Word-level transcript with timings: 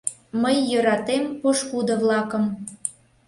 Мый 0.41 0.57
йӧратем 0.69 1.23
пошкудо-влакым 1.41 2.45